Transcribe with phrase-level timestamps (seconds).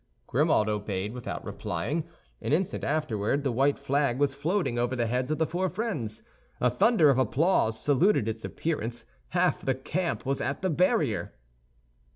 [0.25, 2.05] Grimaud obeyed without replying.
[2.41, 6.23] An instant afterward, the white flag was floating over the heads of the four friends.
[6.59, 11.33] A thunder of applause saluted its appearance; half the camp was at the barrier.